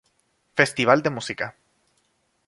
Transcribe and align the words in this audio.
Festival 0.59 0.99
de 1.03 1.11
Música. 1.15 1.47